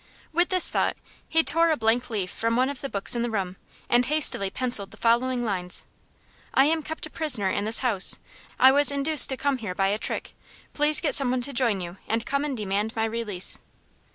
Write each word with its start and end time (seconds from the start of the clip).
With 0.33 0.49
this 0.49 0.71
thought 0.71 0.97
he 1.29 1.43
tore 1.43 1.69
a 1.69 1.77
blank 1.77 2.09
leaf 2.09 2.31
from 2.31 2.55
one 2.55 2.69
of 2.71 2.81
the 2.81 2.89
books 2.89 3.13
in 3.15 3.21
the 3.21 3.29
room, 3.29 3.55
and 3.87 4.03
hastily 4.07 4.49
penciled 4.49 4.89
the 4.89 4.97
following 4.97 5.45
lines: 5.45 5.83
"I 6.55 6.65
am 6.65 6.81
kept 6.81 7.05
a 7.05 7.09
prisoner 7.11 7.51
in 7.51 7.65
this 7.65 7.81
house. 7.85 8.17
I 8.59 8.71
was 8.71 8.89
induced 8.89 9.29
to 9.29 9.37
come 9.37 9.59
here 9.59 9.75
by 9.75 9.89
a 9.89 9.99
trick. 9.99 10.33
Please 10.73 11.01
get 11.01 11.13
some 11.13 11.29
one 11.29 11.41
to 11.41 11.53
join 11.53 11.81
you, 11.81 11.97
and 12.07 12.25
come 12.25 12.43
and 12.43 12.57
demand 12.57 12.95
my 12.95 13.05
release." 13.05 13.59